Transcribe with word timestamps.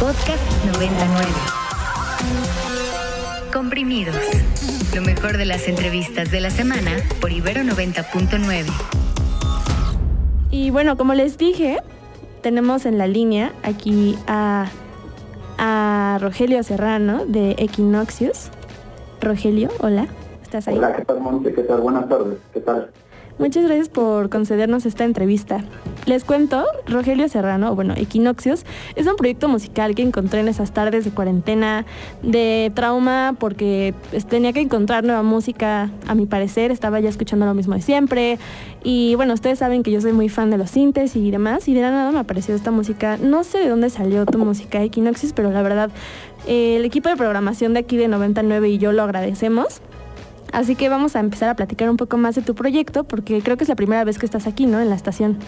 Podcast 0.00 0.42
99. 0.72 1.26
Comprimidos. 3.52 4.16
Lo 4.94 5.02
mejor 5.02 5.36
de 5.36 5.44
las 5.44 5.68
entrevistas 5.68 6.30
de 6.30 6.40
la 6.40 6.48
semana 6.48 6.92
por 7.20 7.30
Ibero 7.30 7.60
90.9. 7.60 8.64
Y 10.50 10.70
bueno, 10.70 10.96
como 10.96 11.12
les 11.12 11.36
dije, 11.36 11.76
tenemos 12.40 12.86
en 12.86 12.96
la 12.96 13.06
línea 13.06 13.52
aquí 13.62 14.16
a, 14.26 14.70
a 15.58 16.18
Rogelio 16.22 16.62
Serrano 16.62 17.26
de 17.26 17.50
Equinoxius. 17.58 18.48
Rogelio, 19.20 19.68
hola, 19.80 20.06
¿estás 20.42 20.68
ahí? 20.68 20.78
Hola, 20.78 20.96
¿qué 20.96 21.04
tal, 21.04 21.20
Monte? 21.20 21.52
¿Qué 21.52 21.62
tal? 21.62 21.82
Buenas 21.82 22.08
tardes. 22.08 22.38
¿Qué 22.54 22.60
tal? 22.60 22.90
Muchas 23.38 23.64
gracias 23.64 23.90
por 23.90 24.30
concedernos 24.30 24.86
esta 24.86 25.04
entrevista. 25.04 25.62
Les 26.06 26.22
cuento, 26.22 26.66
Rogelio 26.86 27.26
Serrano, 27.30 27.74
bueno, 27.74 27.94
Equinoxios, 27.96 28.66
es 28.94 29.06
un 29.06 29.16
proyecto 29.16 29.48
musical 29.48 29.94
que 29.94 30.02
encontré 30.02 30.40
en 30.40 30.48
esas 30.48 30.72
tardes 30.72 31.06
de 31.06 31.10
cuarentena, 31.12 31.86
de 32.22 32.70
trauma, 32.74 33.34
porque 33.38 33.94
pues, 34.10 34.26
tenía 34.26 34.52
que 34.52 34.60
encontrar 34.60 35.04
nueva 35.04 35.22
música, 35.22 35.90
a 36.06 36.14
mi 36.14 36.26
parecer, 36.26 36.70
estaba 36.70 37.00
ya 37.00 37.08
escuchando 37.08 37.46
lo 37.46 37.54
mismo 37.54 37.74
de 37.74 37.80
siempre. 37.80 38.38
Y 38.82 39.14
bueno, 39.14 39.32
ustedes 39.32 39.60
saben 39.60 39.82
que 39.82 39.90
yo 39.90 40.02
soy 40.02 40.12
muy 40.12 40.28
fan 40.28 40.50
de 40.50 40.58
los 40.58 40.70
sintes 40.70 41.16
y 41.16 41.30
demás, 41.30 41.68
y 41.68 41.74
de 41.74 41.80
nada 41.80 42.12
me 42.12 42.18
apareció 42.18 42.54
esta 42.54 42.70
música. 42.70 43.16
No 43.16 43.42
sé 43.42 43.60
de 43.60 43.70
dónde 43.70 43.88
salió 43.88 44.26
tu 44.26 44.38
música, 44.38 44.82
Equinoxios, 44.82 45.32
pero 45.32 45.50
la 45.52 45.62
verdad, 45.62 45.88
eh, 46.46 46.76
el 46.76 46.84
equipo 46.84 47.08
de 47.08 47.16
programación 47.16 47.72
de 47.72 47.80
aquí 47.80 47.96
de 47.96 48.08
99 48.08 48.68
y 48.68 48.76
yo 48.76 48.92
lo 48.92 49.02
agradecemos. 49.04 49.80
Así 50.52 50.76
que 50.76 50.90
vamos 50.90 51.16
a 51.16 51.20
empezar 51.20 51.48
a 51.48 51.56
platicar 51.56 51.88
un 51.88 51.96
poco 51.96 52.18
más 52.18 52.34
de 52.34 52.42
tu 52.42 52.54
proyecto, 52.54 53.04
porque 53.04 53.40
creo 53.40 53.56
que 53.56 53.64
es 53.64 53.70
la 53.70 53.74
primera 53.74 54.04
vez 54.04 54.18
que 54.18 54.26
estás 54.26 54.46
aquí, 54.46 54.66
¿no? 54.66 54.80
En 54.80 54.90
la 54.90 54.96
estación. 54.96 55.38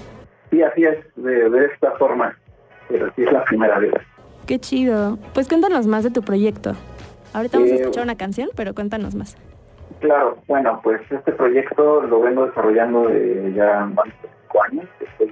Sí, 0.56 0.62
así 0.62 0.84
es, 0.84 0.96
de, 1.16 1.50
de 1.50 1.66
esta 1.66 1.90
forma, 1.92 2.34
pero 2.88 3.12
sí 3.14 3.24
es 3.24 3.30
la 3.30 3.44
primera 3.44 3.78
vez. 3.78 3.92
Qué 4.46 4.58
chido. 4.58 5.18
Pues 5.34 5.48
cuéntanos 5.48 5.86
más 5.86 6.02
de 6.02 6.10
tu 6.10 6.22
proyecto. 6.22 6.72
Ahorita 7.34 7.58
vamos 7.58 7.72
a 7.72 7.74
Eh, 7.74 7.80
escuchar 7.80 8.04
una 8.04 8.16
canción, 8.16 8.48
pero 8.56 8.74
cuéntanos 8.74 9.14
más. 9.14 9.36
Claro, 10.00 10.38
bueno, 10.48 10.80
pues 10.82 11.02
este 11.10 11.32
proyecto 11.32 12.00
lo 12.00 12.20
vengo 12.22 12.46
desarrollando 12.46 13.08
de 13.08 13.52
ya 13.54 13.84
más 13.84 14.06
de 14.06 14.12
cinco 14.22 14.62
años. 14.62 14.86
Estoy 15.00 15.30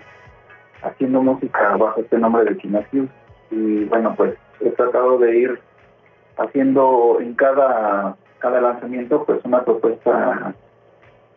haciendo 0.83 1.23
música 1.23 1.75
bajo 1.79 2.01
este 2.03 2.19
nombre 2.19 2.45
de 2.45 2.59
Kinesius 2.59 3.09
y 3.51 3.85
bueno, 3.85 4.13
pues 4.19 4.35
he 4.61 4.69
tratado 4.73 5.17
de 5.17 5.39
ir 5.39 5.59
haciendo 6.37 7.17
en 7.21 7.33
cada, 7.33 8.15
cada 8.41 8.61
lanzamiento 8.61 9.25
pues 9.25 9.43
una 9.45 9.65
propuesta 9.65 10.55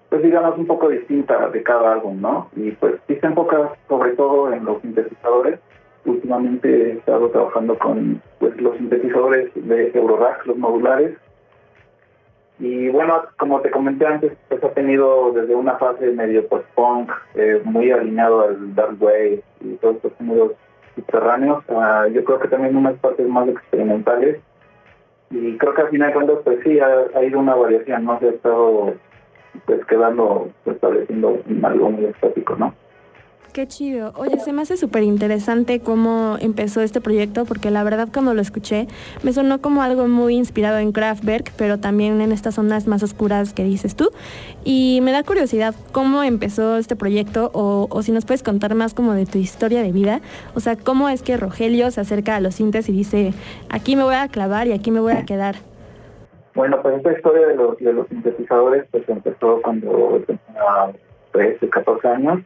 pues 0.10 0.24
digamos 0.24 0.58
un 0.58 0.68
poco 0.68 0.90
distinta 0.90 1.50
de 1.50 1.64
cada 1.64 1.94
álbum, 1.94 2.22
¿no? 2.22 2.50
Y 2.56 2.72
pues 2.72 2.96
sí 3.08 3.16
se 3.16 3.28
enfoca 3.28 3.74
sobre 3.88 4.12
todo 4.12 4.52
en 4.54 4.66
los 4.66 4.82
sintetizadores. 4.82 5.60
Últimamente 6.06 6.70
he 6.70 6.92
estado 6.94 7.30
trabajando 7.30 7.78
con 7.78 8.22
pues 8.40 8.60
los 8.62 8.78
sintetizadores 8.78 9.52
de 9.56 9.92
Eurorack, 9.94 10.46
los 10.46 10.58
modulares, 10.58 11.18
y 12.60 12.90
bueno, 12.90 13.22
como 13.38 13.62
te 13.62 13.70
comenté 13.70 14.06
antes, 14.08 14.34
pues 14.50 14.64
ha 14.64 14.72
tenido 14.72 15.32
desde 15.32 15.54
una 15.54 15.78
fase 15.78 16.12
medio 16.12 16.48
post-punk, 16.48 17.12
eh, 17.36 17.62
muy 17.64 17.92
alineado 17.92 18.42
al 18.42 18.74
dark 18.74 18.98
wave 19.00 19.44
y 19.62 19.76
todos 19.76 19.98
estos 19.98 20.14
géneros 20.18 20.54
subterráneos, 20.96 21.64
a 21.70 22.08
yo 22.08 22.24
creo 22.24 22.40
que 22.40 22.48
también 22.48 22.76
unas 22.76 22.98
partes 22.98 23.28
más 23.28 23.48
experimentales. 23.48 24.40
Y 25.30 25.58
creo 25.58 25.74
que 25.74 25.82
al 25.82 25.90
final 25.90 26.08
de 26.08 26.14
cuentas, 26.14 26.38
pues 26.44 26.60
sí, 26.64 26.80
ha, 26.80 27.06
ha 27.16 27.24
ido 27.24 27.40
una 27.40 27.54
variación, 27.54 28.06
¿no? 28.06 28.18
Se 28.20 28.28
ha 28.28 28.32
estado 28.32 28.94
pues 29.66 29.86
quedando, 29.86 30.50
pues, 30.64 30.76
estableciendo 30.76 31.38
algo 31.64 31.92
muy 31.92 32.06
estático, 32.06 32.56
¿no? 32.56 32.74
Qué 33.58 33.68
chido. 33.68 34.14
Oye, 34.18 34.40
se 34.40 34.54
me 34.54 34.62
hace 34.62 34.78
súper 34.78 35.02
interesante 35.02 35.80
cómo 35.80 36.38
empezó 36.40 36.82
este 36.82 37.02
proyecto, 37.02 37.46
porque 37.46 37.72
la 37.72 37.84
verdad 37.84 38.08
cuando 38.14 38.36
lo 38.36 38.42
escuché 38.42 38.88
me 39.24 39.34
sonó 39.34 39.62
como 39.62 39.82
algo 39.82 40.08
muy 40.08 40.36
inspirado 40.36 40.78
en 40.78 40.92
Kraftwerk, 40.92 41.54
pero 41.58 41.80
también 41.80 42.22
en 42.22 42.32
estas 42.32 42.54
zonas 42.54 42.86
más 42.86 43.02
oscuras 43.02 43.54
que 43.54 43.64
dices 43.64 43.96
tú. 43.96 44.12
Y 44.64 45.00
me 45.02 45.12
da 45.12 45.24
curiosidad 45.24 45.74
cómo 45.92 46.22
empezó 46.22 46.78
este 46.78 46.96
proyecto, 46.96 47.50
o, 47.54 47.88
o 47.90 48.04
si 48.04 48.12
nos 48.12 48.26
puedes 48.26 48.44
contar 48.44 48.76
más 48.76 48.94
como 48.94 49.14
de 49.14 49.26
tu 49.26 49.40
historia 49.40 49.82
de 49.82 49.92
vida. 49.92 50.22
O 50.54 50.60
sea, 50.60 50.76
cómo 50.76 51.10
es 51.10 51.24
que 51.24 51.36
Rogelio 51.36 51.90
se 51.90 52.02
acerca 52.02 52.36
a 52.36 52.42
los 52.42 52.54
sintes 52.54 52.88
y 52.90 52.92
dice, 52.92 53.34
aquí 53.70 53.96
me 53.96 54.04
voy 54.04 54.16
a 54.16 54.28
clavar 54.28 54.68
y 54.68 54.74
aquí 54.74 54.92
me 54.92 55.00
voy 55.00 55.14
a 55.14 55.26
quedar. 55.26 55.56
Bueno, 56.58 56.82
pues 56.82 56.98
esta 56.98 57.14
historia 57.14 57.46
de 57.46 57.56
los, 57.56 57.78
de 57.78 57.94
los 57.94 58.08
sintetizadores 58.08 58.84
pues 58.90 59.08
empezó 59.08 59.62
cuando 59.62 60.20
tenía 60.26 60.92
13, 61.32 61.70
14 61.70 62.08
años. 62.08 62.40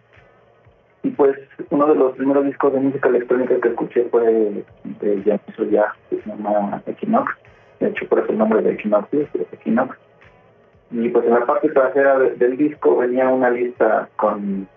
Y 1.03 1.11
pues 1.11 1.37
uno 1.69 1.87
de 1.87 1.95
los 1.95 2.17
primeros 2.17 2.43
discos 2.43 2.73
de 2.73 2.81
música 2.81 3.07
electrónica 3.07 3.55
que 3.61 3.69
escuché 3.69 4.03
fue 4.11 4.65
de 4.83 5.21
James 5.23 5.71
ya 5.71 5.95
que 6.09 6.17
se 6.21 6.29
llama 6.29 6.83
Equinox. 6.87 7.31
De 7.79 7.87
hecho, 7.87 8.05
por 8.09 8.19
eso 8.19 8.33
el 8.33 8.37
nombre 8.37 8.61
de 8.61 8.73
Equinox 8.73 9.07
es 9.13 9.29
Equinox. 9.53 9.97
Y 10.91 11.07
pues 11.07 11.25
en 11.25 11.31
la 11.33 11.45
parte 11.45 11.69
trasera 11.69 12.19
de- 12.19 12.31
del 12.35 12.57
disco 12.57 12.97
venía 12.97 13.29
una 13.29 13.49
lista 13.49 14.09
con 14.17 14.67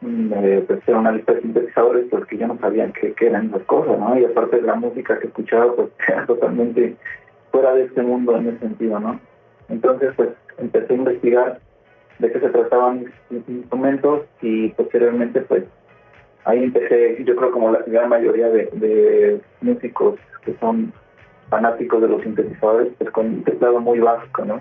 mm, 0.00 0.32
eh, 0.42 0.64
pues 0.66 0.80
era 0.88 0.98
una 0.98 1.12
lista 1.12 1.34
de 1.34 1.42
sintetizadores 1.42 2.06
pues 2.10 2.26
que 2.26 2.36
yo 2.36 2.48
no 2.48 2.58
sabía 2.58 2.90
qué, 2.92 3.12
qué 3.12 3.28
eran 3.28 3.52
las 3.52 3.62
cosas, 3.62 3.96
¿no? 3.96 4.18
Y 4.18 4.24
aparte 4.24 4.56
de 4.56 4.62
la 4.62 4.74
música 4.74 5.20
que 5.20 5.28
escuchaba 5.28 5.72
pues 5.76 5.88
era 6.08 6.26
totalmente 6.26 6.96
fuera 7.50 7.74
de 7.74 7.84
este 7.84 8.02
mundo 8.02 8.36
en 8.36 8.48
ese 8.48 8.58
sentido, 8.60 8.98
¿no? 8.98 9.20
Entonces 9.68 10.12
pues 10.16 10.30
empecé 10.58 10.92
a 10.92 10.96
investigar 10.96 11.60
de 12.18 12.32
qué 12.32 12.40
se 12.40 12.48
trataban 12.48 13.06
mis 13.30 13.48
instrumentos 13.48 14.22
y 14.40 14.68
posteriormente 14.70 15.40
pues 15.42 15.64
ahí 16.44 16.62
empecé, 16.64 17.22
yo 17.24 17.36
creo 17.36 17.50
como 17.50 17.72
la 17.72 17.80
gran 17.86 18.08
mayoría 18.08 18.48
de, 18.48 19.40
músicos 19.60 20.18
que 20.44 20.54
son 20.60 20.92
fanáticos 21.50 22.00
de 22.00 22.08
los 22.08 22.22
sintetizadores, 22.22 22.92
pues 22.98 23.10
con 23.10 23.26
un 23.26 23.44
teclado 23.44 23.80
muy 23.80 23.98
básico, 24.00 24.44
¿no? 24.44 24.60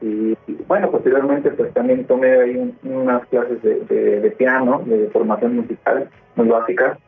Y, 0.00 0.36
bueno, 0.66 0.90
posteriormente 0.90 1.50
pues 1.52 1.72
también 1.74 2.04
tomé 2.06 2.32
ahí 2.32 2.56
un- 2.56 2.76
unas 2.82 3.24
clases 3.26 3.62
de 3.62 4.34
piano, 4.36 4.82
de 4.84 5.08
formación 5.10 5.56
musical 5.56 6.08
muy 6.36 6.48
básica, 6.48 6.98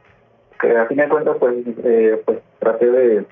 que 0.61 0.77
a 0.77 0.87
fin 0.87 0.99
de 0.99 1.09
cuentas 1.09 1.37
pues, 1.39 1.55
eh, 1.85 2.23
pues 2.25 2.39
traté 2.59 2.91
de, 2.91 3.25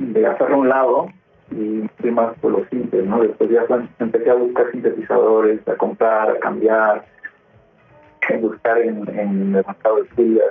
de 0.00 0.26
hacerlo 0.26 0.56
a 0.56 0.58
un 0.58 0.68
lado 0.68 1.08
y 1.50 1.88
fui 2.00 2.10
más 2.10 2.36
por 2.38 2.52
los 2.52 2.68
sintes, 2.68 3.04
¿no? 3.04 3.20
Después 3.20 3.50
ya 3.50 3.64
empecé 3.98 4.30
a 4.30 4.34
buscar 4.34 4.70
sintetizadores, 4.70 5.66
a 5.68 5.76
comprar, 5.76 6.30
a 6.30 6.38
cambiar, 6.38 7.04
a 8.28 8.36
buscar 8.38 8.78
en, 8.78 9.06
el 9.08 9.28
mercado 9.28 9.96
de 9.96 10.02
estudios. 10.02 10.44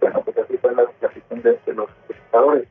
Bueno, 0.00 0.22
pues 0.24 0.38
así 0.38 0.56
fue 0.58 0.74
la 0.74 0.86
situación 0.92 1.42
de, 1.42 1.74
los 1.74 1.90
sintetizadores. 1.90 2.68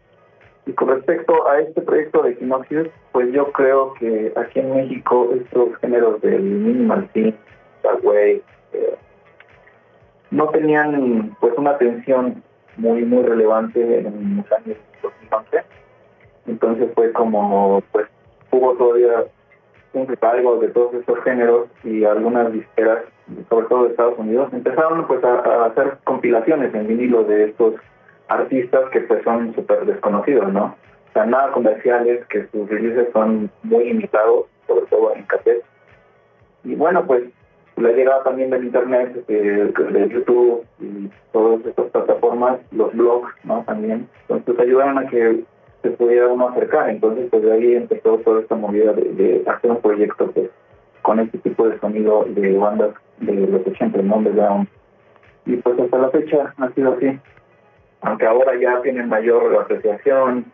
Y 0.65 0.73
con 0.73 0.87
respecto 0.87 1.47
a 1.47 1.59
este 1.59 1.81
proyecto 1.81 2.23
de 2.23 2.31
Equinoxius, 2.31 2.87
pues 3.11 3.31
yo 3.33 3.51
creo 3.51 3.93
que 3.95 4.33
aquí 4.35 4.59
en 4.59 4.75
México 4.75 5.29
estos 5.35 5.75
géneros 5.77 6.21
del 6.21 6.41
minimal 6.41 7.09
synth, 7.13 7.35
eh, 8.15 8.41
no 10.31 10.47
tenían 10.49 11.35
pues 11.41 11.53
una 11.57 11.71
atención 11.71 12.41
muy 12.77 13.03
muy 13.03 13.23
relevante 13.23 13.99
en 13.99 14.37
los 14.37 14.51
años 14.53 14.77
2011 15.01 15.63
entonces 16.47 16.89
fue 16.95 17.11
como 17.13 17.81
pues 17.91 18.07
hubo 18.51 18.73
todavía 18.75 19.25
un 19.93 20.07
recargo 20.07 20.57
de 20.57 20.69
todos 20.69 20.93
estos 20.95 21.19
géneros 21.23 21.67
y 21.83 22.03
algunas 22.03 22.51
disqueras 22.51 22.99
sobre 23.49 23.67
todo 23.67 23.83
de 23.83 23.89
Estados 23.91 24.17
Unidos 24.17 24.49
empezaron 24.51 25.07
pues 25.07 25.23
a, 25.23 25.65
hacer 25.65 25.97
compilaciones 26.03 26.73
en 26.73 26.87
vinilo 26.87 27.23
de 27.23 27.45
estos 27.45 27.75
artistas 28.27 28.89
que 28.91 29.01
pues 29.01 29.23
son 29.23 29.53
súper 29.55 29.85
desconocidos 29.85 30.51
no 30.51 30.75
o 31.09 31.13
sea 31.13 31.25
nada 31.25 31.51
comerciales 31.51 32.25
que 32.27 32.47
sus 32.47 32.69
releases 32.69 33.07
son 33.13 33.49
muy 33.63 33.85
limitados 33.85 34.45
sobre 34.67 34.85
todo 34.87 35.15
en 35.15 35.23
cassette. 35.23 35.63
Y 36.63 36.75
bueno 36.75 37.05
pues 37.05 37.23
la 37.77 37.91
llegada 37.91 38.23
también 38.23 38.49
del 38.49 38.65
internet, 38.65 39.25
de, 39.27 39.65
de 39.65 40.09
YouTube 40.09 40.63
y 40.79 41.09
todas 41.31 41.65
estas 41.65 41.87
plataformas, 41.87 42.59
los 42.71 42.93
blogs, 42.93 43.33
¿no? 43.43 43.63
También, 43.65 44.07
entonces 44.29 44.59
ayudaron 44.59 44.99
a 44.99 45.07
que 45.07 45.43
se 45.83 45.91
pudiera 45.91 46.27
uno 46.29 46.49
acercar. 46.49 46.89
Entonces, 46.89 47.27
pues 47.29 47.43
de 47.43 47.51
ahí 47.53 47.75
empezó 47.75 48.17
toda 48.19 48.41
esta 48.41 48.55
movida 48.55 48.93
de, 48.93 49.43
hacer 49.45 49.69
un 49.69 49.81
proyecto 49.81 50.31
pues, 50.31 50.49
con 51.03 51.19
este 51.19 51.37
tipo 51.37 51.67
de 51.67 51.79
sonido 51.79 52.25
de 52.29 52.57
bandas 52.57 52.95
de 53.19 53.33
los 53.33 53.67
80, 53.67 54.01
¿no? 54.01 54.15
Underground. 54.15 54.67
Y 55.45 55.57
pues 55.57 55.79
hasta 55.79 55.97
la 55.97 56.09
fecha 56.09 56.53
ha 56.57 56.69
sido 56.71 56.93
así. 56.93 57.19
Aunque 58.01 58.25
ahora 58.25 58.53
ya 58.59 58.81
tienen 58.81 59.09
mayor 59.09 59.55
apreciación, 59.61 60.45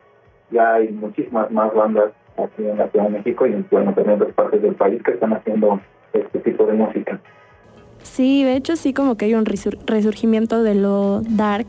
ya 0.51 0.75
hay 0.75 0.89
muchísimas 0.89 1.49
más 1.51 1.73
bandas 1.73 2.11
aquí 2.37 2.65
en 2.65 2.77
la 2.77 2.87
Ciudad 2.89 3.05
de 3.05 3.11
México 3.17 3.45
y 3.45 3.65
bueno, 3.71 3.93
también 3.93 4.15
otras 4.15 4.33
partes 4.33 4.61
del 4.61 4.75
país 4.75 5.01
que 5.03 5.11
están 5.11 5.33
haciendo 5.33 5.79
este 6.13 6.39
tipo 6.39 6.65
de 6.65 6.73
música. 6.73 7.19
Sí, 8.01 8.43
de 8.43 8.55
hecho 8.55 8.75
sí 8.75 8.93
como 8.93 9.17
que 9.17 9.25
hay 9.25 9.33
un 9.35 9.45
resur- 9.45 9.79
resurgimiento 9.85 10.63
de 10.63 10.75
lo 10.75 11.21
dark. 11.21 11.67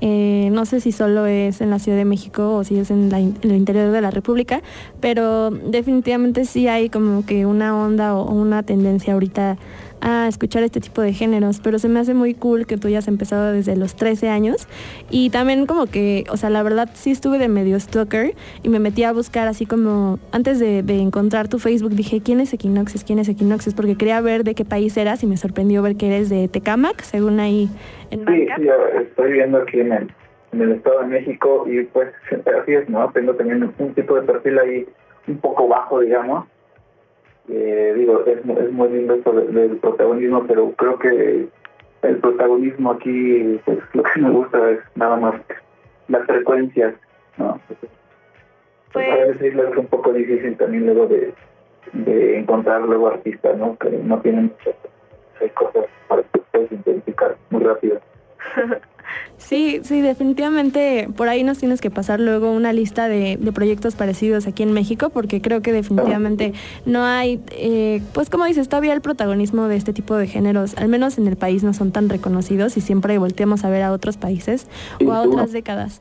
Eh, 0.00 0.48
no 0.52 0.64
sé 0.64 0.80
si 0.80 0.92
solo 0.92 1.26
es 1.26 1.60
en 1.60 1.70
la 1.70 1.78
Ciudad 1.78 1.98
de 1.98 2.04
México 2.04 2.54
o 2.54 2.64
si 2.64 2.78
es 2.78 2.90
en, 2.90 3.10
la 3.10 3.18
en 3.18 3.36
el 3.42 3.56
interior 3.56 3.90
de 3.90 4.00
la 4.00 4.10
República, 4.10 4.62
pero 5.00 5.50
definitivamente 5.50 6.44
sí 6.44 6.68
hay 6.68 6.88
como 6.88 7.26
que 7.26 7.46
una 7.46 7.76
onda 7.76 8.14
o 8.14 8.32
una 8.32 8.62
tendencia 8.62 9.14
ahorita 9.14 9.58
a 10.00 10.28
escuchar 10.28 10.62
este 10.62 10.80
tipo 10.80 11.02
de 11.02 11.12
géneros, 11.12 11.60
pero 11.62 11.78
se 11.78 11.88
me 11.88 12.00
hace 12.00 12.14
muy 12.14 12.34
cool 12.34 12.66
que 12.66 12.76
tú 12.76 12.88
hayas 12.88 13.08
empezado 13.08 13.52
desde 13.52 13.76
los 13.76 13.96
13 13.96 14.28
años 14.28 14.68
y 15.10 15.30
también 15.30 15.66
como 15.66 15.86
que, 15.86 16.24
o 16.30 16.36
sea, 16.36 16.50
la 16.50 16.62
verdad 16.62 16.88
sí 16.94 17.10
estuve 17.10 17.38
de 17.38 17.48
medio 17.48 17.78
stalker 17.78 18.32
y 18.62 18.68
me 18.68 18.78
metí 18.78 19.04
a 19.04 19.12
buscar 19.12 19.48
así 19.48 19.66
como, 19.66 20.18
antes 20.32 20.58
de, 20.58 20.78
encontrar 20.98 21.48
tu 21.48 21.58
Facebook 21.58 21.92
dije, 21.92 22.20
¿quién 22.20 22.40
es 22.40 22.52
Equinoxes? 22.52 23.04
¿quién 23.04 23.18
es 23.18 23.28
Equinoxes? 23.28 23.74
Porque 23.74 23.96
quería 23.96 24.20
ver 24.20 24.44
de 24.44 24.54
qué 24.54 24.64
país 24.64 24.96
eras 24.96 25.22
y 25.22 25.26
me 25.26 25.36
sorprendió 25.36 25.82
ver 25.82 25.96
que 25.96 26.06
eres 26.06 26.28
de 26.28 26.48
Tecamac, 26.48 27.02
según 27.02 27.40
ahí 27.40 27.68
en 28.10 28.26
Sí, 28.26 28.46
sí, 28.56 28.68
estoy 29.00 29.32
viendo 29.32 29.58
aquí 29.58 29.80
en 29.80 29.92
el, 29.92 30.08
en 30.52 30.62
el 30.62 30.72
Estado 30.72 31.00
de 31.00 31.06
México 31.06 31.64
y 31.68 31.84
pues 31.84 32.08
así 32.30 32.74
es, 32.74 32.88
¿no? 32.88 33.10
Tengo 33.12 33.34
también 33.34 33.72
un 33.78 33.94
tipo 33.94 34.16
de 34.16 34.22
perfil 34.22 34.58
ahí 34.58 34.86
un 35.28 35.38
poco 35.38 35.68
bajo, 35.68 36.00
digamos. 36.00 36.46
Eh, 37.50 37.94
digo, 37.96 38.24
es, 38.26 38.38
es, 38.38 38.72
muy 38.72 38.88
lindo 38.90 39.14
esto 39.14 39.32
del 39.32 39.76
protagonismo, 39.78 40.44
pero 40.46 40.70
creo 40.72 40.98
que 40.98 41.48
el 42.02 42.16
protagonismo 42.18 42.92
aquí, 42.92 43.58
pues 43.64 43.78
lo 43.94 44.02
que 44.02 44.20
me 44.20 44.30
gusta 44.30 44.70
es 44.70 44.80
nada 44.94 45.16
más 45.16 45.34
las 46.08 46.26
frecuencias, 46.26 46.94
¿no? 47.38 47.58
Pues, 48.92 49.08
a 49.10 49.24
veces 49.26 49.54
es 49.54 49.76
un 49.76 49.86
poco 49.86 50.12
difícil 50.12 50.56
también 50.56 50.86
luego 50.86 51.06
de, 51.06 51.32
de 51.92 52.38
encontrar 52.38 52.82
luego 52.82 53.08
artistas, 53.08 53.56
¿no? 53.56 53.76
Que 53.78 53.90
no 53.90 54.20
tienen 54.20 54.52
muchas 54.52 55.52
cosas 55.54 55.86
para 56.08 56.22
que 56.22 56.40
puedas 56.50 56.72
identificar 56.72 57.36
muy 57.50 57.64
rápido. 57.64 58.00
Sí, 59.38 59.80
sí, 59.82 60.00
definitivamente 60.00 61.08
por 61.16 61.28
ahí 61.28 61.42
nos 61.42 61.58
tienes 61.58 61.80
que 61.80 61.90
pasar 61.90 62.20
luego 62.20 62.52
una 62.52 62.72
lista 62.72 63.08
de, 63.08 63.38
proyectos 63.54 63.94
parecidos 63.94 64.46
aquí 64.46 64.62
en 64.62 64.72
México, 64.72 65.10
porque 65.10 65.40
creo 65.40 65.62
que 65.62 65.72
definitivamente 65.72 66.52
no 66.84 67.04
hay, 67.04 67.40
eh, 67.52 68.02
pues 68.12 68.30
como 68.30 68.44
dices, 68.44 68.68
todavía 68.68 68.92
el 68.92 69.00
protagonismo 69.00 69.68
de 69.68 69.76
este 69.76 69.92
tipo 69.92 70.16
de 70.16 70.26
géneros, 70.26 70.76
al 70.76 70.88
menos 70.88 71.18
en 71.18 71.26
el 71.28 71.36
país, 71.36 71.62
no 71.62 71.72
son 71.72 71.92
tan 71.92 72.08
reconocidos 72.08 72.76
y 72.76 72.80
siempre 72.80 73.16
volteamos 73.18 73.64
a 73.64 73.70
ver 73.70 73.82
a 73.82 73.92
otros 73.92 74.16
países 74.16 74.66
o 75.04 75.12
a 75.12 75.22
otras 75.22 75.52
décadas. 75.52 76.00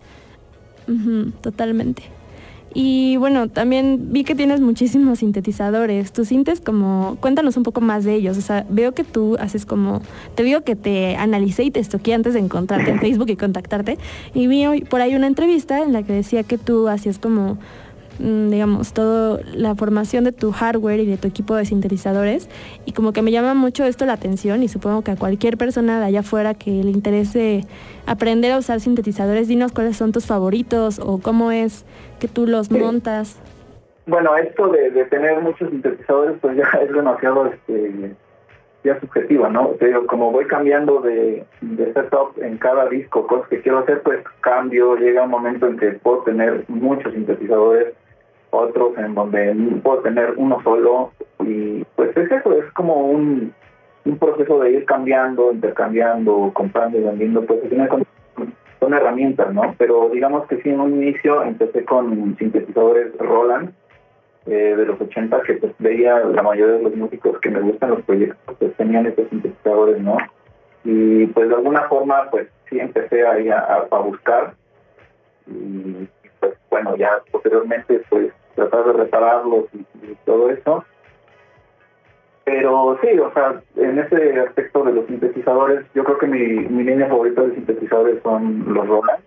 totalmente. 1.41 2.16
Y 2.73 3.17
bueno, 3.17 3.47
también 3.47 4.11
vi 4.11 4.23
que 4.23 4.35
tienes 4.35 4.61
muchísimos 4.61 5.19
sintetizadores. 5.19 6.11
Tus 6.11 6.27
sintes 6.27 6.61
como, 6.61 7.17
cuéntanos 7.19 7.57
un 7.57 7.63
poco 7.63 7.81
más 7.81 8.03
de 8.03 8.15
ellos. 8.15 8.37
O 8.37 8.41
sea, 8.41 8.65
veo 8.69 8.93
que 8.93 9.03
tú 9.03 9.37
haces 9.39 9.65
como, 9.65 10.01
te 10.35 10.43
digo 10.43 10.61
que 10.61 10.75
te 10.75 11.15
analicé 11.15 11.63
y 11.63 11.71
te 11.71 11.79
estoqué 11.79 12.13
antes 12.13 12.33
de 12.33 12.39
encontrarte 12.39 12.91
en 12.91 12.99
Facebook 13.01 13.29
y 13.29 13.35
contactarte. 13.35 13.97
Y 14.33 14.47
vi 14.47 14.81
por 14.81 15.01
ahí 15.01 15.15
una 15.15 15.27
entrevista 15.27 15.81
en 15.81 15.93
la 15.93 16.03
que 16.03 16.13
decía 16.13 16.43
que 16.43 16.57
tú 16.57 16.87
hacías 16.87 17.19
como 17.19 17.57
digamos, 18.19 18.93
toda 18.93 19.39
la 19.53 19.75
formación 19.75 20.23
de 20.23 20.31
tu 20.31 20.51
hardware 20.51 20.99
y 20.99 21.05
de 21.05 21.17
tu 21.17 21.27
equipo 21.27 21.55
de 21.55 21.65
sintetizadores. 21.65 22.49
Y 22.85 22.93
como 22.93 23.13
que 23.13 23.21
me 23.21 23.31
llama 23.31 23.53
mucho 23.53 23.85
esto 23.85 24.05
la 24.05 24.13
atención 24.13 24.63
y 24.63 24.67
supongo 24.67 25.03
que 25.03 25.11
a 25.11 25.15
cualquier 25.15 25.57
persona 25.57 25.99
de 25.99 26.05
allá 26.05 26.21
afuera 26.21 26.53
que 26.53 26.71
le 26.71 26.91
interese 26.91 27.61
aprender 28.05 28.51
a 28.51 28.57
usar 28.57 28.79
sintetizadores, 28.79 29.47
dinos 29.47 29.71
cuáles 29.71 29.97
son 29.97 30.11
tus 30.11 30.25
favoritos 30.25 30.99
o 30.99 31.19
cómo 31.19 31.51
es 31.51 31.85
que 32.19 32.27
tú 32.27 32.47
los 32.47 32.71
montas. 32.71 33.39
Bueno, 34.05 34.35
esto 34.37 34.69
de, 34.69 34.89
tener 35.05 35.41
muchos 35.41 35.69
sintetizadores 35.69 36.37
pues 36.41 36.55
ya 36.55 36.63
es 36.81 36.91
demasiado 36.93 37.47
este, 37.47 38.15
ya 38.83 38.99
subjetiva, 39.01 39.49
¿no? 39.49 39.71
Pero 39.79 40.07
como 40.07 40.31
voy 40.31 40.45
cambiando 40.45 41.01
de, 41.01 41.45
de 41.59 41.93
setup 41.93 42.41
en 42.41 42.57
cada 42.57 42.87
disco, 42.87 43.27
cosas 43.27 43.49
que 43.49 43.61
quiero 43.61 43.79
hacer, 43.79 44.01
pues 44.03 44.19
cambio, 44.39 44.95
llega 44.95 45.23
un 45.23 45.31
momento 45.31 45.67
en 45.67 45.77
que 45.77 45.91
puedo 45.91 46.19
tener 46.19 46.63
muchos 46.69 47.13
sintetizadores 47.13 47.93
otros 48.51 48.97
en 48.97 49.13
donde 49.13 49.55
puedo 49.83 49.99
tener 49.99 50.33
uno 50.37 50.61
solo 50.63 51.11
y 51.39 51.83
pues 51.95 52.15
es 52.15 52.31
eso, 52.31 52.53
es 52.53 52.71
como 52.73 52.95
un, 52.95 53.53
un 54.05 54.17
proceso 54.17 54.59
de 54.59 54.71
ir 54.71 54.85
cambiando, 54.85 55.51
intercambiando, 55.51 56.51
comprando 56.53 56.97
y 56.97 57.03
vendiendo, 57.03 57.43
pues 57.43 57.59
son, 57.69 58.05
son 58.79 58.93
herramientas, 58.93 59.53
¿no? 59.53 59.75
Pero 59.77 60.09
digamos 60.09 60.47
que 60.47 60.61
sí, 60.61 60.69
en 60.69 60.79
un 60.79 61.03
inicio 61.03 61.43
empecé 61.43 61.83
con 61.85 62.35
sintetizadores 62.37 63.15
Roland 63.17 63.71
eh, 64.45 64.75
de 64.77 64.85
los 64.85 64.99
80 64.99 65.41
que 65.41 65.53
pues 65.55 65.73
veía 65.79 66.19
la 66.19 66.41
mayoría 66.41 66.75
de 66.75 66.83
los 66.83 66.95
músicos 66.95 67.39
que 67.39 67.49
me 67.49 67.59
gustan 67.59 67.91
los 67.91 68.01
proyectos 68.03 68.55
pues 68.57 68.73
tenían 68.75 69.05
esos 69.05 69.27
sintetizadores, 69.29 70.01
¿no? 70.01 70.17
Y 70.83 71.25
pues 71.27 71.49
de 71.49 71.55
alguna 71.55 71.81
forma 71.89 72.29
pues 72.31 72.47
sí 72.69 72.79
empecé 72.79 73.27
ahí 73.27 73.49
a, 73.49 73.87
a 73.91 73.99
buscar 73.99 74.53
y 75.47 76.07
pues 76.16 76.16
bueno, 76.83 76.95
ya 76.95 77.21
posteriormente 77.31 78.01
pues 78.09 78.31
tratar 78.55 78.85
de 78.85 78.93
repararlos 78.93 79.65
y, 79.73 80.15
todo 80.25 80.49
eso. 80.49 80.83
Pero 82.43 82.97
sí, 83.01 83.19
o 83.19 83.31
sea, 83.33 83.61
en 83.75 83.99
ese 83.99 84.39
aspecto 84.39 84.83
de 84.83 84.93
los 84.93 85.05
sintetizadores, 85.07 85.85
yo 85.93 86.03
creo 86.03 86.17
que 86.17 86.27
mi, 86.27 86.39
mi 86.39 86.83
línea 86.83 87.07
favorita 87.07 87.41
de 87.41 87.55
sintetizadores 87.55 88.21
son 88.23 88.73
los 88.73 88.87
Roland. 88.87 89.23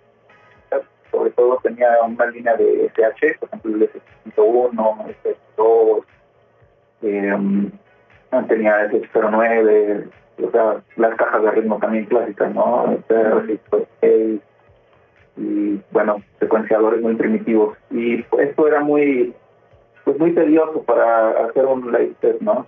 Sobre 1.11 1.31
todo 1.31 1.59
tenía 1.63 1.89
una 2.07 2.27
línea 2.27 2.55
de 2.57 2.91
SH, 2.95 3.39
por 3.41 3.49
ejemplo 3.49 3.75
el 3.75 3.91
S1, 4.37 5.07
el 5.07 5.37
S2, 5.57 6.05
eh, 7.03 7.71
tenía 8.49 8.83
el 8.83 9.03
S09, 9.11 10.09
o 10.47 10.51
sea, 10.53 10.83
las 10.97 11.15
cajas 11.17 11.43
de 11.43 11.51
ritmo 11.51 11.79
también 11.79 12.05
clásicas, 12.07 12.55
¿no? 12.55 12.97
El 14.01 14.41
y 15.41 15.81
bueno, 15.91 16.23
secuenciadores 16.39 17.01
muy 17.01 17.15
primitivos. 17.15 17.77
Y 17.91 18.25
esto 18.39 18.69
era 18.69 18.81
muy, 18.81 19.35
pues 20.05 20.19
muy 20.19 20.33
tedioso 20.35 20.83
para 20.83 21.47
hacer 21.47 21.65
un 21.67 21.91
live 21.91 22.15
set, 22.21 22.41
¿no? 22.41 22.67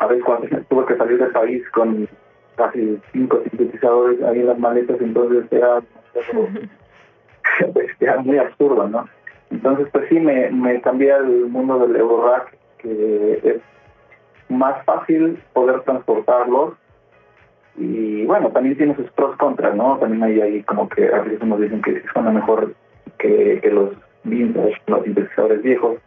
A 0.00 0.06
veces 0.06 0.24
cuando 0.24 0.48
tuve 0.68 0.86
que 0.86 0.96
salir 0.96 1.18
del 1.18 1.30
país 1.30 1.62
con 1.70 2.08
casi 2.56 2.98
cinco 3.12 3.40
sintetizadores 3.48 4.20
ahí 4.22 4.40
en 4.40 4.46
las 4.46 4.58
maletas, 4.58 5.00
entonces 5.00 5.44
era, 5.52 5.80
era 8.00 8.16
muy 8.18 8.38
absurdo, 8.38 8.88
¿no? 8.88 9.08
Entonces, 9.50 9.88
pues 9.92 10.08
sí, 10.08 10.18
me, 10.18 10.50
me 10.50 10.80
cambié 10.80 11.12
al 11.12 11.46
mundo 11.46 11.78
del 11.78 11.96
Eurorack, 11.96 12.54
que 12.78 13.40
es 13.44 13.62
más 14.48 14.84
fácil 14.84 15.40
poder 15.52 15.80
transportarlos 15.82 16.74
y 17.78 18.24
bueno, 18.26 18.50
también 18.50 18.76
tiene 18.76 18.96
sus 18.96 19.10
pros 19.12 19.36
contras, 19.36 19.74
¿no? 19.76 19.98
También 19.98 20.22
hay 20.22 20.40
ahí 20.40 20.62
como 20.64 20.88
que 20.88 21.06
a 21.06 21.20
veces 21.20 21.42
nos 21.44 21.60
dicen 21.60 21.80
que 21.82 22.02
son 22.12 22.34
mejor 22.34 22.74
que, 23.18 23.60
que 23.62 23.70
los 23.70 23.90
vintage, 24.24 24.80
los 24.86 25.04
sintetizadores 25.04 25.62
viejos. 25.62 25.98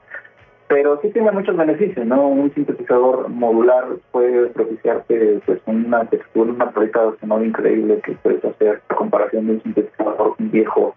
Pero 0.67 0.99
sí 1.01 1.09
tiene 1.09 1.31
muchos 1.31 1.55
beneficios, 1.55 2.05
¿no? 2.05 2.27
Un 2.27 2.53
sintetizador 2.53 3.29
modular 3.29 3.85
puede 4.11 4.47
propiciarte 4.47 5.41
pues 5.45 5.61
una 5.65 6.05
textura, 6.05 6.51
una 6.51 6.71
calidad 6.71 7.13
sonora 7.19 7.45
increíble 7.45 8.01
que 8.03 8.13
puedes 8.13 8.43
hacer 8.43 8.81
a 8.89 8.95
comparación 8.95 9.47
de 9.47 9.53
un 9.53 9.63
sintetizador 9.63 10.35
viejo 10.39 10.95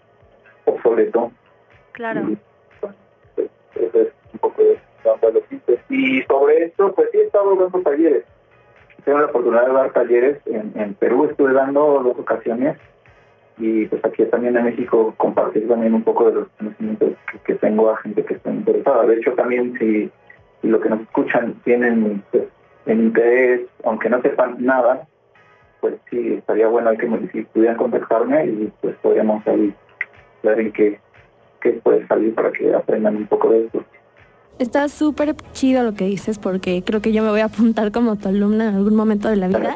obsoleto. 0.64 1.32
Claro. 1.92 2.22
Y, 2.30 2.38
pues, 2.80 3.48
eso 3.76 4.00
es 4.00 4.08
un 4.32 4.38
poco 4.40 4.62
de 4.62 5.32
los 5.32 5.42
Y 5.88 6.22
sobre 6.22 6.64
esto, 6.64 6.92
pues 6.94 7.08
sí 7.12 7.18
he 7.18 7.24
estado 7.24 7.56
dando 7.56 7.80
talleres 7.80 8.24
tengo 9.04 9.18
la 9.18 9.26
oportunidad 9.26 9.66
de 9.66 9.72
dar 9.72 9.92
talleres 9.92 10.38
en, 10.46 10.94
Perú, 10.94 11.26
estuve 11.26 11.52
dando 11.52 12.02
dos 12.02 12.18
ocasiones 12.18 12.76
y 13.58 13.86
pues 13.86 14.04
aquí 14.04 14.24
también 14.24 14.56
en 14.56 14.64
México 14.64 15.14
compartir 15.16 15.68
también 15.68 15.94
un 15.94 16.02
poco 16.02 16.28
de 16.28 16.34
los 16.34 16.48
conocimientos 16.58 17.10
que, 17.44 17.54
tengo 17.54 17.90
a 17.90 17.96
gente 17.98 18.24
que 18.24 18.34
está 18.34 18.50
interesada. 18.50 19.06
De 19.06 19.16
hecho 19.16 19.32
también 19.34 19.76
si, 19.78 20.10
lo 20.62 20.80
que 20.80 20.88
nos 20.88 21.02
escuchan 21.02 21.54
tienen 21.64 22.22
pues, 22.30 22.44
interés, 22.86 23.60
aunque 23.84 24.08
no 24.08 24.20
sepan 24.22 24.56
nada, 24.58 25.06
pues 25.80 25.94
sí, 26.10 26.34
estaría 26.34 26.68
bueno 26.68 26.90
que 26.96 27.08
si 27.32 27.42
pudieran 27.42 27.76
contactarme 27.76 28.46
y 28.46 28.72
pues 28.80 28.96
podríamos 28.96 29.44
salir, 29.44 29.74
ver 30.42 30.60
en 30.60 30.72
qué, 30.72 30.98
qué 31.60 31.72
puede 31.72 32.06
salir 32.06 32.34
para 32.34 32.50
que 32.52 32.74
aprendan 32.74 33.16
un 33.16 33.26
poco 33.26 33.50
de 33.50 33.66
esto. 33.66 33.84
Está 34.58 34.88
súper 34.88 35.34
chido 35.52 35.82
lo 35.82 35.94
que 35.94 36.04
dices 36.04 36.38
porque 36.38 36.84
creo 36.84 37.02
que 37.02 37.12
yo 37.12 37.24
me 37.24 37.30
voy 37.30 37.40
a 37.40 37.46
apuntar 37.46 37.90
como 37.90 38.14
tu 38.16 38.28
alumna 38.28 38.68
en 38.68 38.76
algún 38.76 38.94
momento 38.94 39.28
de 39.28 39.36
la 39.36 39.48
vida. 39.48 39.74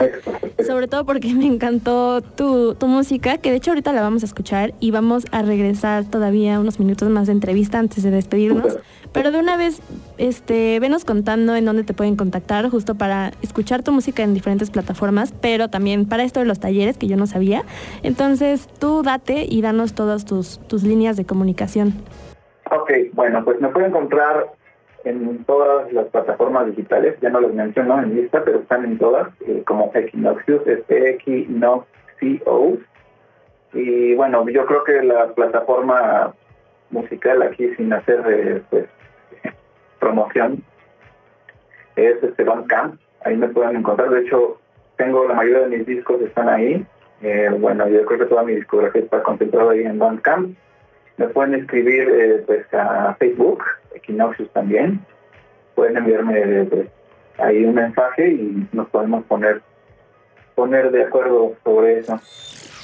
Sobre 0.64 0.86
todo 0.86 1.04
porque 1.04 1.34
me 1.34 1.46
encantó 1.46 2.20
tu, 2.20 2.74
tu 2.74 2.86
música, 2.86 3.38
que 3.38 3.50
de 3.50 3.56
hecho 3.56 3.72
ahorita 3.72 3.92
la 3.92 4.02
vamos 4.02 4.22
a 4.22 4.26
escuchar 4.26 4.74
y 4.78 4.92
vamos 4.92 5.24
a 5.32 5.42
regresar 5.42 6.04
todavía 6.04 6.60
unos 6.60 6.78
minutos 6.78 7.08
más 7.10 7.26
de 7.26 7.32
entrevista 7.32 7.78
antes 7.80 8.04
de 8.04 8.10
despedirnos. 8.12 8.78
Pero 9.12 9.32
de 9.32 9.38
una 9.38 9.56
vez, 9.56 9.80
este, 10.16 10.78
venos 10.78 11.04
contando 11.04 11.56
en 11.56 11.64
dónde 11.64 11.82
te 11.82 11.94
pueden 11.94 12.14
contactar, 12.14 12.68
justo 12.68 12.94
para 12.94 13.32
escuchar 13.42 13.82
tu 13.82 13.90
música 13.90 14.22
en 14.22 14.34
diferentes 14.34 14.70
plataformas, 14.70 15.32
pero 15.40 15.68
también 15.68 16.06
para 16.06 16.22
esto 16.22 16.40
de 16.40 16.46
los 16.46 16.60
talleres 16.60 16.98
que 16.98 17.08
yo 17.08 17.16
no 17.16 17.26
sabía. 17.26 17.64
Entonces, 18.02 18.68
tú 18.78 19.02
date 19.02 19.46
y 19.48 19.60
danos 19.60 19.94
todas 19.94 20.24
tus, 20.24 20.60
tus 20.68 20.84
líneas 20.84 21.16
de 21.16 21.24
comunicación. 21.24 21.94
Ok, 22.70 22.90
bueno, 23.14 23.42
pues 23.44 23.60
me 23.60 23.68
pueden 23.68 23.88
encontrar 23.88 24.57
en 25.04 25.44
todas 25.44 25.92
las 25.92 26.06
plataformas 26.06 26.66
digitales, 26.66 27.16
ya 27.20 27.30
no 27.30 27.40
las 27.40 27.52
menciono 27.52 28.02
en 28.02 28.16
lista, 28.16 28.42
pero 28.44 28.58
están 28.60 28.84
en 28.84 28.98
todas, 28.98 29.28
eh, 29.46 29.62
como 29.66 29.90
Equinoxius, 29.94 30.66
es 30.66 30.80
Equinoxios. 30.88 32.78
Y 33.72 34.14
bueno, 34.14 34.48
yo 34.48 34.66
creo 34.66 34.84
que 34.84 35.02
la 35.02 35.28
plataforma 35.34 36.34
musical 36.90 37.42
aquí 37.42 37.74
sin 37.76 37.92
hacer 37.92 38.22
eh, 38.28 38.62
pues, 38.70 38.86
promoción 40.00 40.62
es 41.96 42.22
este 42.22 42.44
Bandcamp, 42.44 42.98
ahí 43.24 43.36
me 43.36 43.48
pueden 43.48 43.76
encontrar, 43.76 44.10
de 44.10 44.20
hecho 44.20 44.58
tengo 44.96 45.26
la 45.26 45.34
mayoría 45.34 45.68
de 45.68 45.76
mis 45.76 45.86
discos 45.86 46.20
están 46.22 46.48
ahí. 46.48 46.84
Eh, 47.22 47.50
bueno, 47.58 47.88
yo 47.88 48.04
creo 48.04 48.20
que 48.20 48.26
toda 48.26 48.42
mi 48.44 48.54
discografía 48.54 49.02
está 49.02 49.22
concentrada 49.22 49.72
ahí 49.72 49.82
en 49.82 49.98
Bandcamp. 49.98 50.56
Me 51.16 51.28
pueden 51.28 51.54
escribir 51.54 52.44
pues 52.46 52.72
a 52.72 53.14
Facebook, 53.18 53.64
Equinoxius 53.98 54.50
también. 54.52 55.00
Pueden 55.74 55.96
enviarme 55.96 56.64
pues, 56.64 56.88
ahí 57.38 57.64
un 57.64 57.74
mensaje 57.74 58.28
y 58.28 58.66
nos 58.72 58.88
podemos 58.88 59.24
poner 59.24 59.62
poner 60.58 60.90
de 60.90 61.04
acuerdo 61.04 61.52
sobre 61.62 62.00
eso. 62.00 62.20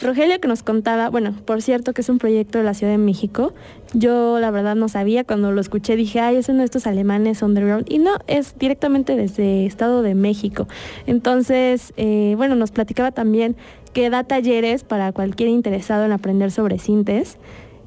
Rogelio 0.01 0.39
que 0.41 0.47
nos 0.47 0.63
contaba, 0.63 1.11
bueno, 1.11 1.35
por 1.45 1.61
cierto 1.61 1.93
que 1.93 2.03
es 2.03 2.09
un 2.09 2.19
proyecto 2.19 2.59
de 2.59 2.65
la 2.65 2.73
Ciudad 2.73 2.93
de 2.93 2.99
México. 2.99 3.53
Yo 3.95 4.39
la 4.39 4.53
verdad 4.53 4.77
no 4.77 4.89
sabía, 4.89 5.25
cuando 5.25 5.51
lo 5.51 5.61
escuché 5.61 5.97
dije, 5.97 6.21
ay, 6.21 6.37
es 6.37 6.49
uno 6.49 6.61
de 6.61 6.67
estos 6.67 6.87
alemanes 6.87 7.43
underground. 7.43 7.87
Y 7.89 7.99
no, 7.99 8.13
es 8.29 8.57
directamente 8.59 9.17
desde 9.17 9.67
Estado 9.67 10.03
de 10.03 10.15
México. 10.15 10.69
Entonces, 11.07 11.93
eh, 11.97 12.35
bueno, 12.37 12.55
nos 12.55 12.71
platicaba 12.71 13.11
también 13.11 13.57
que 13.93 14.09
da 14.09 14.23
talleres 14.23 14.85
para 14.85 15.11
cualquier 15.13 15.49
interesado 15.49 16.05
en 16.05 16.13
aprender 16.13 16.53
sobre 16.53 16.79
sintes. 16.79 17.39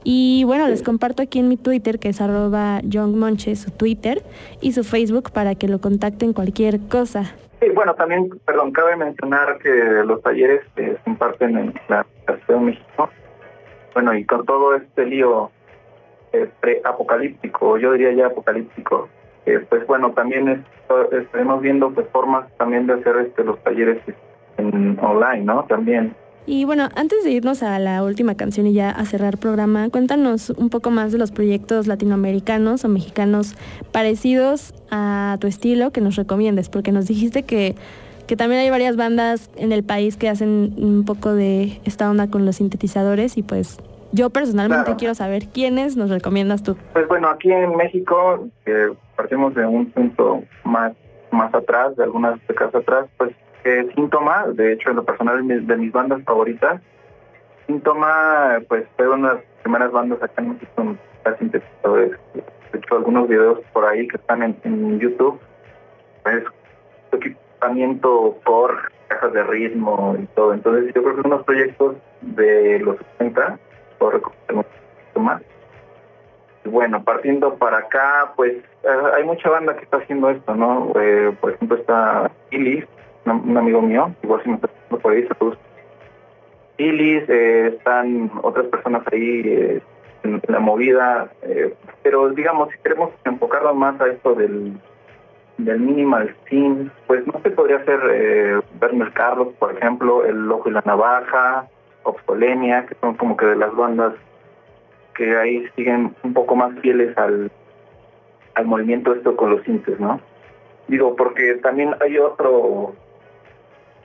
Y 0.04 0.44
bueno, 0.46 0.68
les 0.68 0.84
comparto 0.84 1.22
aquí 1.22 1.40
en 1.40 1.50
mi 1.50 1.58
Twitter, 1.58 2.00
que 2.00 2.10
es 2.10 2.22
arroba 2.22 2.82
su 2.82 3.72
Twitter, 3.72 4.24
y 4.62 4.72
su 4.72 4.84
Facebook 4.84 5.32
para 5.32 5.56
que 5.56 5.68
lo 5.68 5.80
contacten 5.80 6.34
cualquier 6.34 6.80
cosa. 6.88 7.36
Sí, 7.60 7.70
bueno, 7.74 7.96
también, 7.96 8.30
perdón, 8.46 8.72
cabe 8.72 8.96
mencionar 8.96 9.58
que 9.60 9.70
los 10.06 10.22
talleres 10.22 10.62
se 10.76 10.98
imparten 11.06 11.58
en 11.58 11.74
la 11.90 12.06
Ciudad 12.26 12.60
de 12.60 12.66
México. 12.66 13.10
Bueno, 13.94 14.14
y 14.14 14.26
con 14.26 14.46
todo 14.46 14.76
este 14.76 15.06
lío 15.06 15.50
eh, 16.34 16.48
pre-apocalíptico, 16.62 17.78
yo 17.78 17.94
diría 17.94 18.12
ya 18.14 18.28
apocalíptico, 18.28 19.10
eh, 19.46 19.66
pues 19.70 19.88
bueno, 19.88 20.12
también 20.12 20.66
estaremos 21.12 21.62
viendo 21.62 21.90
pues 21.92 22.08
formas 22.10 22.46
también 22.58 22.86
de 22.86 22.94
hacer 22.94 23.16
este 23.18 23.44
los 23.44 23.62
talleres 23.64 24.02
en 24.58 24.98
online, 25.02 25.44
¿no? 25.46 25.64
También. 25.66 26.16
Y 26.50 26.64
bueno, 26.64 26.88
antes 26.96 27.26
de 27.26 27.32
irnos 27.32 27.62
a 27.62 27.78
la 27.78 28.02
última 28.04 28.36
canción 28.36 28.68
y 28.68 28.74
ya 28.74 28.90
a 28.90 29.04
cerrar 29.04 29.38
programa, 29.38 29.90
cuéntanos 29.90 30.50
un 30.52 30.70
poco 30.70 30.92
más 30.92 31.12
de 31.12 31.18
los 31.18 31.30
proyectos 31.32 31.88
latinoamericanos 31.88 32.86
o 32.86 32.88
mexicanos 32.88 33.54
parecidos 33.92 34.74
a 34.90 35.36
tu 35.42 35.48
estilo 35.48 35.92
que 35.92 36.00
nos 36.00 36.16
recomiendes, 36.16 36.70
porque 36.70 36.94
nos 36.94 37.06
dijiste 37.06 37.44
que, 37.44 37.76
que 38.28 38.38
también 38.38 38.62
hay 38.62 38.70
varias 38.70 38.96
bandas 38.96 39.52
en 39.58 39.74
el 39.74 39.84
país 39.84 40.16
que 40.16 40.30
hacen 40.30 40.74
un 40.78 41.04
poco 41.04 41.34
de 41.34 41.82
esta 41.84 42.10
onda 42.10 42.30
con 42.30 42.46
los 42.46 42.56
sintetizadores 42.56 43.38
y 43.38 43.44
pues 43.44 43.80
yo 44.14 44.30
personalmente 44.30 44.96
quiero 44.98 45.16
saber 45.16 45.48
quiénes 45.50 45.98
nos 45.98 46.10
recomiendas 46.10 46.64
tú. 46.64 46.78
Pues 46.94 47.10
bueno, 47.10 47.28
aquí 47.28 47.52
en 47.52 47.76
México, 47.76 48.48
que 48.64 48.94
partimos 49.18 49.54
de 49.54 49.66
un 49.66 49.92
punto 49.92 50.44
más, 50.64 50.94
más 51.30 51.54
atrás, 51.54 51.98
de 51.98 52.06
algunas 52.06 52.40
décadas 52.48 52.74
atrás, 52.74 53.06
pues 53.18 53.36
Síntoma, 53.96 54.48
de 54.54 54.74
hecho, 54.74 54.90
en 54.90 54.98
lo 54.98 55.06
personal 55.06 55.48
de 55.48 55.78
mis, 55.78 55.92
bandas 55.92 56.24
favoritas, 56.24 56.82
Síntoma, 57.66 58.60
pues 58.68 58.86
fue 58.96 59.10
una 59.10 59.30
de 59.30 59.36
las 59.36 59.44
primeras 59.64 59.92
bandas 59.92 60.24
acá 60.24 60.42
en 60.42 60.54
México 60.54 60.72
con 60.76 61.00
sintetizadores. 61.40 62.12
De 62.72 62.80
hecho, 62.80 62.96
algunos 62.96 63.28
videos 63.28 63.60
por 63.74 63.86
ahí 63.86 64.08
que 64.08 64.18
están 64.18 64.44
en, 64.44 65.00
YouTube, 65.00 65.40
pues 66.24 66.44
equipamiento 67.12 68.38
por 68.46 68.92
cajas 69.08 69.34
de 69.34 69.44
ritmo 69.44 70.16
y 70.20 70.26
todo. 70.28 70.54
Entonces, 70.54 70.94
yo 70.94 71.04
creo 71.04 71.16
que 71.16 71.28
unos 71.28 71.44
proyectos 71.44 71.96
de 72.22 72.80
los 72.80 72.98
60, 73.18 73.60
por 73.98 74.22
más. 75.20 75.42
Bueno, 76.66 77.04
partiendo 77.04 77.56
para 77.56 77.78
acá, 77.78 78.34
pues 78.36 78.54
eh, 78.84 79.12
hay 79.16 79.24
mucha 79.24 79.50
banda 79.50 79.76
que 79.76 79.84
está 79.84 79.98
haciendo 79.98 80.30
esto, 80.30 80.54
¿no? 80.54 80.92
Eh, 81.00 81.36
por 81.40 81.52
ejemplo, 81.52 81.78
está 81.78 82.32
Illis, 82.52 82.86
un 83.32 83.58
amigo 83.58 83.82
mío, 83.82 84.14
igual 84.24 84.42
si 84.44 84.50
me 84.50 84.56
está 84.56 84.70
por 84.90 85.12
ahí, 85.12 85.28
saludos. 85.28 85.58
Ilis, 86.78 87.24
eh, 87.28 87.74
están 87.76 88.32
otras 88.44 88.68
personas 88.68 89.02
ahí 89.12 89.42
eh, 89.46 89.82
en, 90.24 90.42
la 90.48 90.60
movida, 90.60 91.32
eh, 91.42 91.74
pero 92.04 92.30
digamos, 92.30 92.70
si 92.70 92.78
queremos 92.80 93.12
enfocarnos 93.26 93.76
más 93.76 94.00
a 94.00 94.08
esto 94.08 94.36
del, 94.36 94.74
del 95.58 95.80
minimal 95.80 96.36
scene, 96.46 96.90
pues 97.08 97.26
no 97.26 97.40
se 97.42 97.50
podría 97.52 97.78
hacer 97.78 98.00
eh, 98.12 98.60
Carlos, 99.14 99.50
por 99.58 99.76
ejemplo, 99.76 100.26
El 100.26 100.48
Loco 100.48 100.70
y 100.70 100.74
la 100.74 100.84
Navaja, 100.86 101.68
Obsolenia, 102.04 102.86
que 102.86 102.96
son 103.02 103.16
como 103.16 103.36
que 103.36 103.48
de 103.48 103.56
las 103.56 103.76
bandas 103.76 104.14
que 105.16 105.36
ahí 105.36 105.68
siguen 105.76 106.16
un 106.24 106.34
poco 106.34 106.56
más 106.56 106.78
fieles 106.80 107.18
al, 107.18 107.52
al 108.54 108.66
movimiento 108.66 109.14
esto 109.14 109.36
con 109.36 109.50
los 109.50 109.64
sintes, 109.64 110.00
¿no? 110.00 110.20
Digo, 110.88 111.16
porque 111.16 111.56
también 111.56 111.96
hay 112.00 112.18
otro 112.20 112.94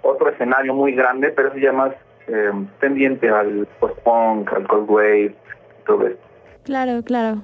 otro 0.02 0.28
escenario 0.30 0.74
muy 0.74 0.92
grande, 0.92 1.30
pero 1.30 1.52
es 1.52 1.62
ya 1.62 1.72
más 1.72 1.92
eh, 2.28 2.50
tendiente 2.80 3.28
al 3.28 3.66
post-punk, 3.80 4.52
al 4.52 4.66
cold 4.66 4.90
wave, 4.90 5.34
todo 5.86 6.06
eso. 6.06 6.18
Claro, 6.64 7.02
claro. 7.02 7.38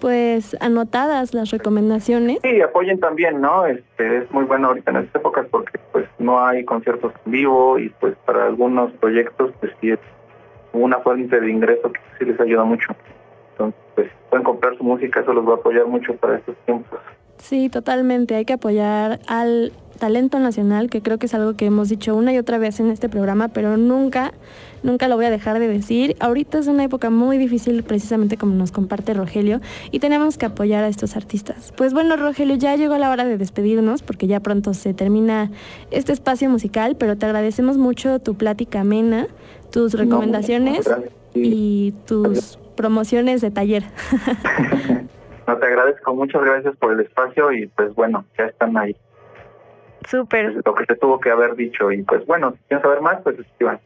Pues 0.00 0.56
anotadas 0.60 1.34
las 1.34 1.50
recomendaciones. 1.50 2.38
Sí, 2.42 2.60
apoyen 2.60 3.00
también, 3.00 3.40
¿no? 3.40 3.66
Este, 3.66 4.18
es 4.18 4.30
muy 4.30 4.44
bueno 4.44 4.68
ahorita 4.68 4.92
en 4.92 4.98
estas 4.98 5.16
épocas 5.16 5.46
porque 5.50 5.78
pues 5.92 6.06
no 6.18 6.44
hay 6.44 6.64
conciertos 6.64 7.12
en 7.26 7.32
vivo 7.32 7.78
y 7.78 7.88
pues 7.88 8.14
para 8.24 8.46
algunos 8.46 8.92
proyectos 8.92 9.50
pues 9.58 9.72
sí 9.80 9.90
es 9.90 9.98
una 10.72 10.98
fuente 10.98 11.40
de 11.40 11.50
ingreso 11.50 11.90
que 11.90 12.00
sí 12.18 12.24
les 12.26 12.38
ayuda 12.38 12.64
mucho. 12.64 12.94
Entonces, 13.52 13.80
pues 13.96 14.08
pueden 14.30 14.44
comprar 14.44 14.76
su 14.76 14.84
música, 14.84 15.20
eso 15.20 15.32
los 15.32 15.46
va 15.46 15.52
a 15.52 15.56
apoyar 15.56 15.86
mucho 15.86 16.14
para 16.16 16.36
estos 16.36 16.56
tiempos. 16.64 17.00
Sí, 17.38 17.68
totalmente. 17.68 18.34
Hay 18.34 18.44
que 18.44 18.52
apoyar 18.52 19.18
al 19.26 19.72
talento 19.98 20.38
nacional, 20.38 20.88
que 20.88 21.02
creo 21.02 21.18
que 21.18 21.26
es 21.26 21.34
algo 21.34 21.54
que 21.54 21.66
hemos 21.66 21.88
dicho 21.88 22.14
una 22.14 22.32
y 22.32 22.38
otra 22.38 22.58
vez 22.58 22.80
en 22.80 22.90
este 22.90 23.08
programa, 23.08 23.48
pero 23.48 23.76
nunca, 23.76 24.32
nunca 24.82 25.08
lo 25.08 25.16
voy 25.16 25.26
a 25.26 25.30
dejar 25.30 25.58
de 25.58 25.68
decir. 25.68 26.16
Ahorita 26.20 26.58
es 26.58 26.66
una 26.68 26.84
época 26.84 27.10
muy 27.10 27.36
difícil, 27.36 27.82
precisamente 27.82 28.36
como 28.36 28.54
nos 28.54 28.72
comparte 28.72 29.12
Rogelio, 29.12 29.60
y 29.90 29.98
tenemos 29.98 30.38
que 30.38 30.46
apoyar 30.46 30.84
a 30.84 30.88
estos 30.88 31.16
artistas. 31.16 31.72
Pues 31.76 31.92
bueno, 31.92 32.16
Rogelio, 32.16 32.56
ya 32.56 32.76
llegó 32.76 32.96
la 32.96 33.10
hora 33.10 33.24
de 33.24 33.36
despedirnos, 33.36 34.02
porque 34.02 34.26
ya 34.26 34.40
pronto 34.40 34.72
se 34.72 34.94
termina 34.94 35.50
este 35.90 36.12
espacio 36.12 36.48
musical, 36.48 36.96
pero 36.96 37.16
te 37.16 37.26
agradecemos 37.26 37.76
mucho 37.76 38.20
tu 38.20 38.34
plática 38.34 38.80
amena, 38.80 39.26
tus 39.70 39.94
recomendaciones 39.94 40.88
y 41.34 41.92
tus 42.06 42.58
promociones 42.76 43.40
de 43.40 43.50
taller. 43.50 43.82
no, 45.46 45.56
te 45.56 45.66
agradezco, 45.66 46.14
muchas 46.14 46.44
gracias 46.44 46.76
por 46.76 46.92
el 46.92 47.00
espacio 47.00 47.52
y 47.52 47.66
pues 47.66 47.94
bueno, 47.94 48.24
ya 48.38 48.46
están 48.46 48.76
ahí. 48.76 48.96
Súper. 50.10 50.60
Lo 50.64 50.74
que 50.74 50.84
se 50.86 50.96
tuvo 50.96 51.20
que 51.20 51.30
haber 51.30 51.54
dicho. 51.56 51.92
Y 51.92 52.02
pues 52.02 52.26
bueno, 52.26 52.52
si 52.52 52.58
quieren 52.68 52.82
saber 52.82 53.00
más, 53.00 53.22
pues 53.22 53.38
escriban. 53.38 53.80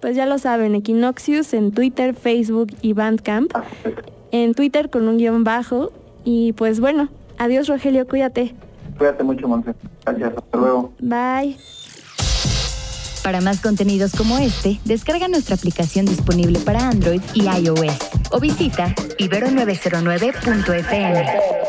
Pues 0.00 0.16
ya 0.16 0.26
lo 0.26 0.38
saben, 0.38 0.74
Equinoxius 0.74 1.54
en 1.54 1.70
Twitter, 1.72 2.14
Facebook 2.14 2.68
y 2.82 2.92
Bandcamp. 2.92 3.50
Ah, 3.54 3.62
en 4.32 4.54
Twitter 4.54 4.90
con 4.90 5.08
un 5.08 5.18
guion 5.18 5.44
bajo. 5.44 5.92
Y 6.24 6.52
pues 6.52 6.80
bueno, 6.80 7.08
adiós 7.38 7.68
Rogelio, 7.68 8.06
cuídate. 8.06 8.54
Cuídate 8.98 9.24
mucho, 9.24 9.48
Monse. 9.48 9.74
Gracias, 10.04 10.34
hasta 10.36 10.58
luego. 10.58 10.92
Bye. 11.00 11.56
Para 13.22 13.40
más 13.40 13.62
contenidos 13.62 14.12
como 14.14 14.36
este, 14.36 14.78
descarga 14.84 15.28
nuestra 15.28 15.56
aplicación 15.56 16.04
disponible 16.04 16.58
para 16.58 16.88
Android 16.88 17.22
y 17.32 17.48
iOS 17.48 17.96
o 18.30 18.38
visita 18.38 18.88
ibero909.fm. 19.18 21.63